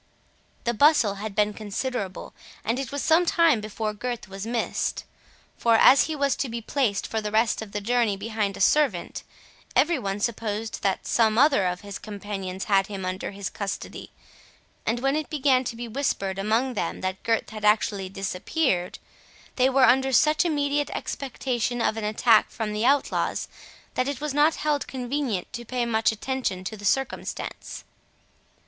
[0.63, 2.33] The bustle had been considerable,
[2.65, 5.03] and it was some time before Gurth was missed;
[5.59, 8.61] for, as he was to be placed for the rest of the journey behind a
[8.61, 9.21] servant,
[9.75, 14.09] every one supposed that some other of his companions had him under his custody,
[14.87, 18.97] and when it began to be whispered among them that Gurth had actually disappeared,
[19.55, 23.47] they were under such immediate expectation of an attack from the outlaws,
[23.93, 27.83] that it was not held convenient to pay much attention to the circumstance.